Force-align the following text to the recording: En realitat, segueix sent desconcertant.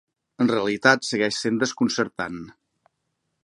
En 0.43 0.47
realitat, 0.51 1.05
segueix 1.09 1.37
sent 1.43 1.59
desconcertant. 1.65 2.41